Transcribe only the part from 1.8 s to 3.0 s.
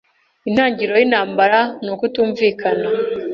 ni ukutumvikana